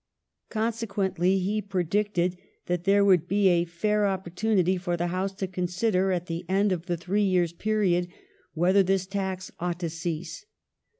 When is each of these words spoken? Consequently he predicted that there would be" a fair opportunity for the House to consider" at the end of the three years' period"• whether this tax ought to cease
Consequently 0.49 1.37
he 1.37 1.61
predicted 1.61 2.35
that 2.65 2.85
there 2.85 3.05
would 3.05 3.27
be" 3.27 3.47
a 3.49 3.65
fair 3.65 4.07
opportunity 4.07 4.75
for 4.75 4.97
the 4.97 5.05
House 5.13 5.31
to 5.35 5.45
consider" 5.45 6.11
at 6.11 6.25
the 6.25 6.43
end 6.49 6.71
of 6.71 6.87
the 6.87 6.97
three 6.97 7.21
years' 7.21 7.53
period"• 7.53 8.07
whether 8.55 8.81
this 8.81 9.05
tax 9.05 9.51
ought 9.59 9.79
to 9.81 9.91
cease 9.91 10.43